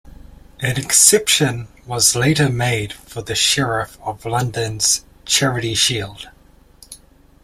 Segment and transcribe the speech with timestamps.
[0.61, 6.31] An exception was later made for the Sheriff of London's Charity Shield.